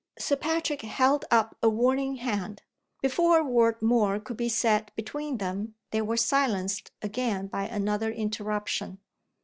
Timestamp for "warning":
1.69-2.15